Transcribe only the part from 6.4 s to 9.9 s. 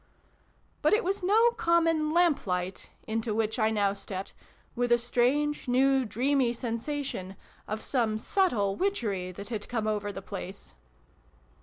sensation of some subtle witchery that had come